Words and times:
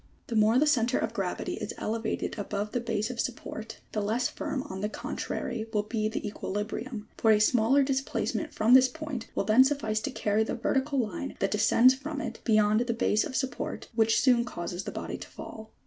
The 0.25 0.35
more 0.35 0.57
the 0.57 0.65
centre 0.65 0.97
of 0.97 1.13
gravity 1.13 1.57
is 1.57 1.73
elevated 1.77 2.39
above 2.39 2.71
the 2.71 2.79
base 2.79 3.11
of 3.11 3.19
support, 3.19 3.81
the 3.91 4.01
less 4.01 4.29
firm 4.29 4.63
on 4.63 4.81
the 4.81 4.89
contrary 4.89 5.67
will 5.71 5.83
be 5.83 6.09
the 6.09 6.25
equilibrium, 6.27 7.07
fbi 7.19 7.35
a 7.35 7.39
smaller 7.39 7.83
displacement 7.83 8.51
from 8.51 8.73
this 8.73 8.87
point 8.87 9.27
will 9.35 9.43
then 9.43 9.63
suffice 9.63 9.99
to 9.99 10.09
carry 10.11 10.43
the 10.43 10.55
vertical 10.55 10.97
line, 10.97 11.35
that 11.37 11.51
descends 11.51 11.93
from 11.93 12.19
it, 12.19 12.39
beyond 12.43 12.79
the 12.79 12.95
base 12.95 13.23
of 13.23 13.35
support 13.35 13.89
which 13.93 14.19
soon 14.19 14.43
causes 14.43 14.85
the 14.85 14.91
body 14.91 15.19
to 15.19 15.27
fall. 15.27 15.71